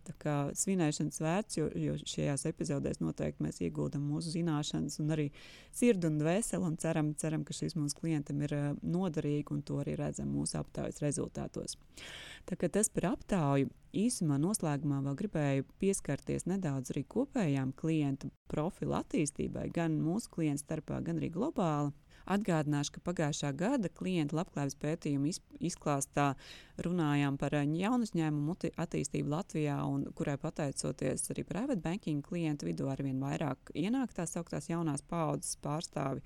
svinēšanas 0.61 1.21
vērts, 1.23 1.57
jo, 1.57 1.67
jo 1.73 1.95
šajās 1.97 2.45
epizodēs 2.49 2.99
noteikti 3.01 3.41
mēs 3.45 3.61
ieguldam 3.65 4.03
mūsu 4.05 4.35
zināšanas 4.35 4.99
un 5.01 5.15
arī 5.15 5.27
sirdi 5.73 6.09
un 6.11 6.19
dvēseli 6.21 6.67
un 6.67 6.77
ceram, 6.77 7.13
ceram, 7.17 7.45
ka 7.47 7.55
šis 7.57 7.73
mūsu 7.79 7.97
klientam 7.97 8.43
ir 8.45 8.53
noderīgi 8.83 9.55
un 9.55 9.63
to 9.65 9.79
arī 9.81 9.97
redzam 9.97 10.29
mūsu 10.35 10.59
aptaujas 10.61 11.01
rezultātos. 11.01 11.77
Tas 12.45 12.93
par 12.93 13.09
aptauju 13.15 13.71
īsumā 13.97 14.37
noslēgumā 14.41 15.01
vēl 15.07 15.17
gribēju 15.23 15.65
pieskarties 15.81 16.45
nedaudz 16.47 16.93
arī 16.93 17.03
kopējām 17.09 17.73
klientu 17.79 18.29
profilu 18.51 18.93
attīstībai, 18.99 19.71
gan 19.73 19.97
mūsu 20.01 20.31
klientu 20.37 20.67
starpā, 20.67 21.01
gan 21.03 21.17
arī 21.21 21.31
globāli. 21.33 21.95
Atgādināšu, 22.27 22.97
ka 22.97 23.01
pagājušā 23.07 23.53
gada 23.55 23.89
klienta 23.93 24.35
labklājības 24.35 24.75
pētījuma 24.81 25.29
izklāstā 25.63 26.25
runājām 26.83 27.37
par 27.39 27.55
eh, 27.55 27.69
jaunu 27.79 28.03
uzņēmumu 28.03 28.55
attīstību 28.83 29.31
Latvijā, 29.31 29.77
un 29.87 30.03
kurai 30.17 30.35
pateicoties 30.41 31.31
arī 31.31 31.45
private 31.47 31.79
banking 31.83 32.25
klientu 32.25 32.67
vidū 32.67 32.89
arvien 32.91 33.21
vairāk 33.23 33.71
ienāk 33.79 34.11
tās 34.17 34.35
augtās 34.39 34.67
jaunās 34.67 35.05
paudzes 35.07 35.55
pārstāvi. 35.63 36.25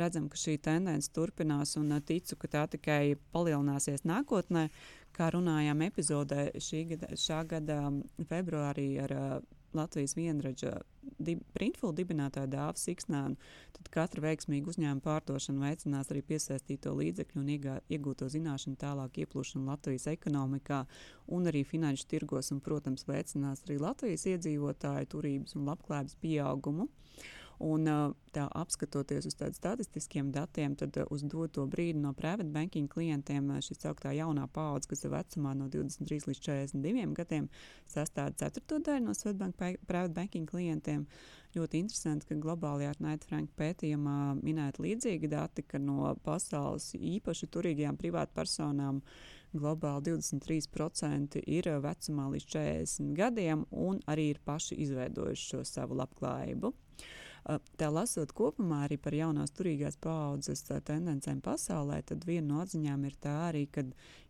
Redzam, 0.00 0.30
ka 0.32 0.40
šī 0.40 0.56
tendence 0.64 1.12
turpinās 1.12 1.76
un 1.80 1.92
eh, 1.98 2.00
ticu, 2.00 2.40
ka 2.40 2.52
tā 2.56 2.66
tikai 2.76 3.18
palielināsies 3.36 4.06
nākotnē. 4.08 4.70
Kā 5.12 5.28
runājām 5.34 5.84
epizodē 5.84 6.46
šī 6.56 6.86
gada, 6.94 7.12
šā 7.20 7.42
gada 7.44 7.82
februārī 8.30 8.86
ar 9.04 9.12
uh, 9.12 9.34
Latvijas 9.76 10.16
vienradža 10.16 10.78
dib, 11.26 11.42
printfulu 11.56 11.94
dibinātāju 11.98 12.50
dāvu 12.52 12.80
Siksnānu, 12.80 13.38
tad 13.76 13.90
katra 13.94 14.24
veiksmīga 14.26 14.72
uzņēmuma 14.72 15.04
pārdošana 15.04 15.68
veicinās 15.68 16.10
arī 16.12 16.22
piesaistīto 16.32 16.94
līdzekļu 16.98 17.42
un 17.42 17.52
iegā, 17.56 17.76
iegūto 17.92 18.28
zināšanu 18.32 18.78
tālāk 18.80 19.22
ieplūšanu 19.24 19.68
Latvijas 19.70 20.08
ekonomikā 20.12 20.82
un 21.32 21.50
arī 21.50 21.64
finanšu 21.68 22.08
tirgos 22.10 22.52
un, 22.54 22.62
protams, 22.64 23.06
veicinās 23.08 23.64
arī 23.66 23.78
Latvijas 23.82 24.26
iedzīvotāju 24.34 25.12
turības 25.16 25.56
un 25.58 25.70
labklājības 25.70 26.18
pieaugumu. 26.22 26.88
Un, 27.62 27.86
tā, 28.34 28.46
apskatoties 28.58 29.28
uz 29.28 29.36
tādiem 29.38 29.54
statistiskiem 29.54 30.30
datiem, 30.34 30.74
tad 30.78 30.96
uz 31.14 31.22
doto 31.22 31.62
brīdi 31.70 32.00
no 32.02 32.10
private 32.16 32.50
banking 32.50 32.90
klientiem 32.90 33.52
šis 33.62 33.86
augstā 33.86 34.14
jaunā 34.16 34.48
paudze, 34.50 34.88
kas 34.90 35.04
ir 35.06 35.12
vecumā 35.12 35.52
no 35.54 35.68
23 35.70 36.26
līdz 36.30 36.40
42 36.42 37.12
gadiem, 37.20 37.46
sastāv 37.92 38.32
ceturto 38.40 38.80
daļu 38.82 39.06
no 39.06 39.14
Svetbank 39.14 39.60
private 39.86 40.16
banking 40.16 40.48
klientiem. 40.50 41.06
Ļoti 41.52 41.82
interesanti, 41.84 42.26
ka 42.30 42.40
globālajā 42.40 42.96
Knight 42.96 43.28
Frank 43.28 43.52
pētījumā 43.60 44.16
minēta 44.40 44.82
līdzīga 44.82 45.28
dati, 45.30 45.62
ka 45.68 45.78
no 45.78 46.14
pasaules 46.24 46.94
īpaši 46.96 47.50
turīgajām 47.52 47.98
privātpersonām 48.00 49.02
globāli 49.52 50.16
23% 50.16 51.42
ir 51.46 51.68
vecumā 51.84 52.30
līdz 52.32 52.46
40 52.56 53.12
gadiem 53.18 53.66
un 53.70 54.00
arī 54.08 54.30
ir 54.32 54.40
paši 54.46 54.80
izveidojuši 54.86 55.50
šo 55.52 55.66
savu 55.68 56.00
labklājību. 56.00 56.72
Tā 57.42 57.88
lasot 57.90 58.30
kopumā 58.38 58.84
arī 58.86 59.00
par 59.02 59.16
jaunās 59.18 59.50
turīgās 59.56 59.96
paaudzes 60.02 60.62
tendencēm 60.86 61.40
pasaulē, 61.42 61.98
tad 62.06 62.22
viena 62.28 62.46
no 62.52 62.60
atziņām 62.62 63.06
ir 63.08 63.16
tā 63.18 63.32
arī, 63.48 63.64
ka 63.66 63.82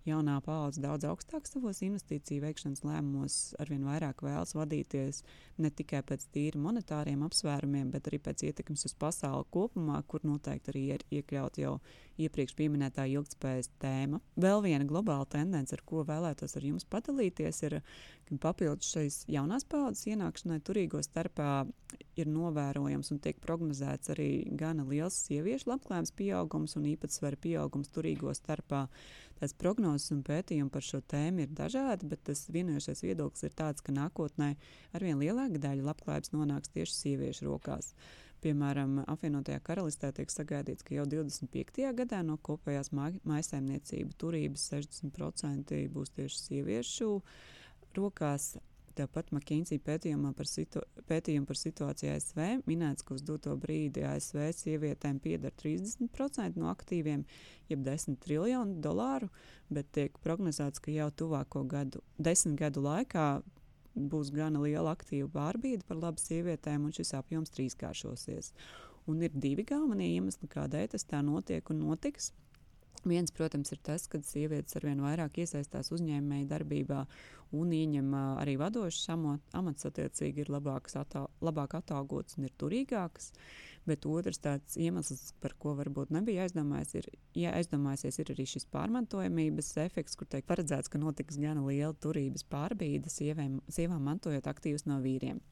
jaunā 0.09 0.39
paudze 0.45 0.83
daudz 0.83 1.07
augstāk 1.09 1.47
savos 1.49 1.83
investīciju 1.85 2.43
veikšanas 2.45 2.83
lēmumos, 2.87 3.39
arvien 3.63 3.85
vairāk 3.87 4.25
vēlas 4.27 4.55
vadīties 4.57 5.23
ne 5.63 5.71
tikai 5.71 6.03
pēc 6.07 6.27
tīri 6.35 6.61
monetāriem 6.63 7.23
apsvērumiem, 7.27 7.91
bet 7.95 8.09
arī 8.11 8.19
pēc 8.23 8.47
ietekmes 8.49 8.87
uz 8.89 8.97
pasauli 8.99 9.47
kopumā, 9.55 10.01
kur 10.09 10.25
noteikti 10.27 10.73
arī 10.73 10.85
ir 10.97 11.07
iekļaut 11.21 11.61
jau 11.63 11.77
iepriekš 12.23 12.57
minētā 12.63 13.07
ilgspējas 13.11 13.71
tēma. 13.83 14.21
Vēl 14.41 14.63
viena 14.65 14.87
globāla 14.89 15.27
tendence, 15.29 15.75
ar 15.75 15.83
ko 15.87 16.05
vēlētos 16.09 16.57
ar 16.57 16.67
jums 16.67 16.87
padalīties, 16.89 17.63
ir, 17.69 17.79
ka 18.29 18.39
papildus 18.43 18.93
šīs 18.95 19.23
jaunās 19.31 19.65
paudzes 19.69 20.07
ienākšanai 20.13 20.61
turīgo 20.65 21.03
starpā 21.03 21.65
ir 22.17 22.29
novērojams 22.31 23.13
un 23.15 23.21
tiek 23.25 23.41
prognozēts 23.43 24.13
arī 24.15 24.31
gana 24.59 24.85
liels 24.89 25.17
sieviešu 25.27 25.71
labklājības 25.73 26.15
pieaugums 26.17 26.77
un 26.79 26.89
īpatsvara 26.93 27.41
pieaugums 27.41 27.93
turīgo 27.93 28.33
starpā. 28.37 28.87
Tās 29.43 29.57
prognozes 29.59 30.13
un 30.15 30.21
pētījumi 30.23 30.71
par 30.71 30.85
šo 30.87 31.01
tēmu 31.11 31.43
ir 31.43 31.55
dažādi, 31.59 32.07
bet 32.07 32.21
tas 32.29 32.45
vienojošais 32.55 33.01
viedoklis 33.03 33.43
ir 33.49 33.57
tāds, 33.59 33.83
ka 33.83 33.91
nākotnē 33.91 34.53
arvien 34.95 35.19
lielāka 35.19 35.59
daļa 35.65 35.89
labklājības 35.89 36.31
nonāks 36.31 36.71
tieši 36.71 36.95
sieviešu 36.95 37.49
rokās. 37.49 37.89
Piemēram, 38.47 39.01
apvienotajā 39.11 39.59
karalistē 39.67 40.13
tiek 40.15 40.31
sagaidīts, 40.31 40.87
ka 40.87 40.95
jau 40.95 41.09
25. 41.11 41.91
gadā 41.99 42.23
no 42.23 42.39
kopējās 42.39 42.93
maisaimniecību 42.95 44.15
turības 44.23 44.69
60% 44.77 45.75
būs 45.91 46.15
tieši 46.21 46.43
sieviešu 46.45 47.11
rokās. 47.99 48.53
Tāpat 48.97 49.31
McKinsey 49.33 49.81
pētījumā 49.83 50.35
par, 50.37 50.49
situ, 50.49 50.83
pētījumu 51.09 51.49
par 51.49 51.59
situāciju 51.59 52.13
ASV 52.13 52.43
minēts, 52.69 53.07
ka 53.07 53.17
uz 53.17 53.25
doto 53.25 53.55
brīdi 53.61 54.05
ASV 54.07 54.51
sievietēm 54.59 55.21
pieder 55.23 55.55
30% 55.63 56.61
no 56.61 56.69
aktīviem, 56.73 57.25
jeb 57.73 57.83
10 57.87 58.21
triljonu 58.25 58.79
dolāru, 58.85 59.31
bet 59.73 59.89
tiek 59.97 60.19
prognozēts, 60.25 60.83
ka 60.83 60.93
jau 60.95 61.09
tuvāko 61.23 61.65
gadu, 61.69 62.05
desmit 62.19 62.59
gadu 62.61 62.85
laikā 62.85 63.27
būs 63.95 64.31
gana 64.33 64.61
liela 64.63 64.95
aktīva 64.97 65.29
pārbīde 65.33 65.87
par 65.89 66.01
labu 66.01 66.23
sievietēm, 66.23 66.87
un 66.87 66.95
šis 66.97 67.15
apjoms 67.19 67.53
trīskāršosies. 67.57 68.53
Un 69.11 69.25
ir 69.27 69.33
divi 69.35 69.65
galvenie 69.67 70.13
iemesli, 70.15 70.49
kādēļ 70.49 70.93
tas 70.95 71.05
tā 71.09 71.23
notiek 71.27 71.71
un 71.73 71.83
notiks. 71.89 72.31
Viens, 73.03 73.33
protams, 73.35 73.73
ir 73.75 73.81
tas, 73.83 74.05
ka 74.07 74.21
sievietes 74.23 74.77
arvien 74.79 75.01
vairāk 75.03 75.41
iesaistās 75.43 75.91
uzņēmēju 75.95 76.47
darbībā 76.53 77.01
un 77.59 77.73
ieņem 77.75 78.15
arī 78.15 78.55
vadošas 78.61 79.11
amatus, 79.13 79.89
attiecīgi 79.89 80.45
ir 80.45 80.53
labākas, 80.55 80.95
atā, 81.01 81.25
labāk 81.45 81.75
atalgotas 81.81 82.39
un 82.39 82.47
ir 82.47 82.55
turīgākas. 82.63 83.33
Bet 83.89 84.07
otrs 84.07 84.39
tāds 84.39 84.79
iemesls, 84.79 85.33
par 85.43 85.57
ko 85.59 85.75
varbūt 85.75 86.13
nebija 86.15 86.47
aizdomājies, 86.47 86.95
ir, 87.01 87.09
ja 87.35 87.57
aizdomājies, 87.59 88.21
ir 88.23 88.31
arī 88.37 88.47
šis 88.47 88.69
pārmantojamības 88.71 89.73
efekts, 89.83 90.15
kur 90.17 90.31
tiek 90.31 90.47
paredzēts, 90.47 90.93
ka 90.93 91.03
notiks 91.03 91.41
gan 91.43 91.65
liela 91.67 91.97
turības 91.99 92.47
pārbīde 92.47 93.11
sieviem, 93.11 93.59
sievām 93.67 94.07
mantojot 94.07 94.47
aktīvus 94.47 94.87
no 94.87 95.03
vīriem. 95.03 95.43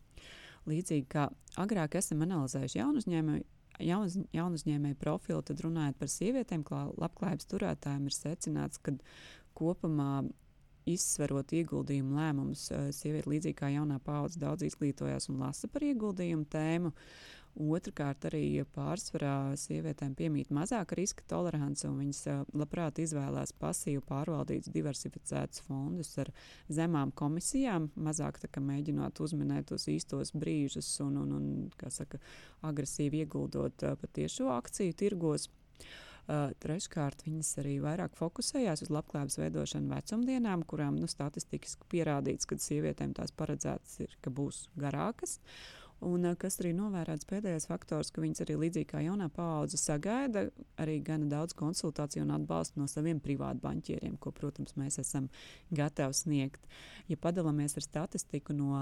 Līdzīgi 0.71 1.09
kā 1.11 1.27
agrāk 1.59 1.99
esam 1.99 2.23
analizējuši 2.23 2.79
jaunu 2.79 3.03
uzņēmumu 3.03 3.43
jaun, 3.85 4.27
jaunu 4.35 4.61
uzņēmēju 4.61 4.99
profilu, 5.01 5.43
tad 5.47 5.63
runājot 5.65 5.99
par 6.01 6.13
sievietēm, 6.13 6.65
kā 6.67 6.85
labklājības 7.01 7.51
turētājiem, 7.51 8.07
ir 8.07 8.17
secināts, 8.17 8.83
ka 8.83 8.95
kopumā 9.59 10.23
izsverot 10.91 11.53
ieguldījumu 11.55 12.17
lēmumus, 12.17 12.71
eh, 12.73 12.89
sieviete 12.97 13.31
līdzīgi 13.31 13.59
kā 13.59 13.69
jaunā 13.75 14.01
paudze 14.03 14.41
daudz 14.41 14.65
izglītojās 14.67 15.29
un 15.29 15.43
lasa 15.45 15.69
par 15.69 15.85
ieguldījumu 15.87 16.49
tēmu. 16.51 16.95
Uh, 16.95 17.40
Otrakārt, 17.59 18.25
arī 18.29 18.63
pārsvarā 18.75 19.57
sievietēm 19.59 20.13
piemīt 20.15 20.53
mazāka 20.55 20.95
riska 20.95 21.25
tolerance, 21.29 21.83
un 21.89 21.99
viņas 21.99 22.47
labprāt 22.55 23.01
izvēlās 23.03 23.53
pasīvu 23.59 24.05
pārvaldītus, 24.07 24.71
diversificētus 24.71 25.65
fondus 25.67 26.13
ar 26.23 26.31
zemām 26.71 27.11
komisijām, 27.11 27.89
mazāk 27.99 28.39
tā, 28.39 28.63
mēģinot 28.63 29.19
uzminēt 29.21 29.67
tos 29.73 29.89
īstos 29.91 30.31
brīžus 30.33 30.93
un, 31.03 31.19
un, 31.25 31.35
un 31.41 31.91
saka, 31.91 32.23
agresīvi 32.71 33.25
ieguldot 33.25 33.83
patiešo 34.01 34.53
akciju 34.55 34.95
tirgos. 34.95 35.51
Uh, 36.31 36.53
treškārt, 36.63 37.25
viņas 37.27 37.49
arī 37.59 37.79
vairāk 37.83 38.13
fokusējās 38.15 38.85
uz 38.85 38.91
labklājības 38.95 39.39
veidošanu 39.41 39.91
vecumdienām, 39.91 40.63
kurām 40.69 41.01
nu, 41.01 41.09
statistiski 41.11 41.89
pierādīts, 41.91 42.47
ka 42.47 42.61
sievietēm 42.61 43.17
tās 43.17 43.35
paredzētas 43.35 43.97
ir, 44.05 44.15
ka 44.23 44.31
būs 44.31 44.69
garākas. 44.79 45.41
Uh, 45.41 45.80
Un 46.01 46.25
kas 46.41 46.57
arī 46.63 46.71
novērēts 46.73 47.27
pēdējais 47.29 47.67
faktors, 47.69 48.09
ka 48.09 48.23
viņas 48.25 48.41
arī 48.47 48.55
līdzīgi 48.63 48.89
kā 48.89 49.03
jaunā 49.05 49.27
paudze 49.37 49.77
sagaida 49.77 50.47
arī 50.81 50.95
gana 51.05 51.29
daudz 51.29 51.53
konsultāciju 51.59 52.25
un 52.25 52.33
atbalstu 52.39 52.81
no 52.81 52.87
saviem 52.89 53.21
privātbanķieriem, 53.21 54.15
ko, 54.17 54.33
protams, 54.33 54.73
mēs 54.81 54.97
esam 55.03 55.29
gatavi 55.77 56.17
sniegt. 56.17 56.65
Ja 57.11 57.21
padalāmies 57.21 57.77
ar 57.77 57.85
statistiku 57.85 58.57
no 58.57 58.81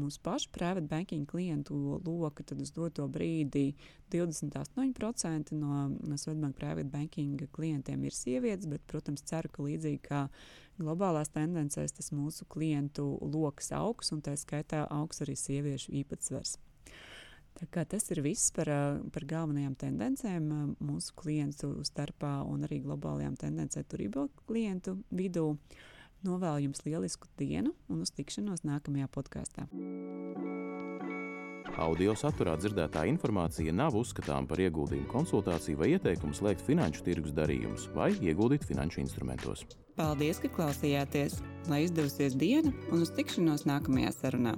mūsu 0.00 0.22
pašu 0.24 0.48
private 0.54 0.88
banking 0.88 1.28
klientu 1.28 2.00
loka, 2.06 2.46
tad 2.46 2.64
uz 2.64 2.72
doto 2.72 3.04
brīdi 3.04 3.74
28% 4.14 5.52
no, 5.60 5.88
no 5.92 6.16
Svetbank 6.16 6.56
private 6.56 6.88
banking 6.88 7.48
klientiem 7.52 8.08
ir 8.08 8.16
sievietes, 8.16 8.68
bet, 8.70 8.84
protams, 8.88 9.24
ceru, 9.28 9.52
ka 9.52 9.66
līdzīgi 9.66 10.00
kā 10.08 10.24
globālās 10.78 11.32
tendencēs 11.34 11.94
tas 11.96 12.12
mūsu 12.14 12.46
klientu 12.48 13.04
lokus 13.20 13.72
augs, 13.76 14.12
un 14.12 14.22
tā 14.24 14.36
skaitā 14.38 14.86
augs 14.92 15.22
arī 15.24 15.36
sieviešu 15.38 15.94
īpatsvars. 16.02 16.56
Tas 17.72 18.10
ir 18.12 18.20
viss 18.20 18.52
par, 18.52 18.68
par 19.12 19.24
galvenajām 19.24 19.76
tendencēm 19.80 20.48
mūsu 20.76 21.14
klientu 21.16 21.70
starpā 21.88 22.42
un 22.44 22.66
arī 22.68 22.82
globālajām 22.84 23.38
tendencēm 23.40 23.86
turībā 23.88 24.26
klientu 24.44 24.98
vidū. 25.08 25.54
Novēlu 26.26 26.66
jums 26.66 26.82
lielisku 26.84 27.28
dienu 27.38 27.72
un 27.92 28.02
uz 28.04 28.12
tikšanos 28.12 28.64
nākamajā 28.66 29.08
podkāstā. 29.12 29.66
Audio 31.76 32.14
saturā 32.16 32.54
dzirdētā 32.60 33.04
informācija 33.08 33.72
nav 33.72 33.96
uzskatāms 34.00 34.48
par 34.48 34.60
ieguldījumu 34.64 35.10
konsultāciju 35.12 35.80
vai 35.80 35.90
ieteikumu 35.96 36.36
slēgt 36.36 36.64
finanšu 36.64 37.04
tirgus 37.08 37.36
darījumus 37.36 37.90
vai 37.96 38.12
ieguldīt 38.16 38.64
finanšu 38.68 39.04
instrumentos. 39.04 39.66
Paldies, 39.96 40.36
ka 40.42 40.50
klausījāties! 40.52 41.38
Lai 41.72 41.78
izdevusies 41.86 42.34
diena 42.36 42.68
un 42.92 43.00
uz 43.06 43.10
tikšanos 43.16 43.64
nākamajā 43.64 44.10
sarunā! 44.12 44.52